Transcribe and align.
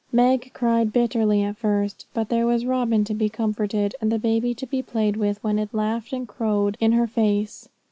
Meg 0.11 0.49
cried 0.55 0.91
bitterly 0.91 1.43
at 1.43 1.55
first; 1.57 2.07
but 2.11 2.29
there 2.29 2.47
was 2.47 2.65
Robin 2.65 3.03
to 3.03 3.13
be 3.13 3.29
comforted, 3.29 3.93
and 4.01 4.11
the 4.11 4.17
baby 4.17 4.51
to 4.51 4.65
be 4.65 4.81
played 4.81 5.15
with 5.15 5.37
when 5.43 5.59
it 5.59 5.71
laughed 5.75 6.11
and 6.11 6.27
crowed 6.27 6.75
in 6.79 6.93
her 6.93 7.05
face. 7.05 7.69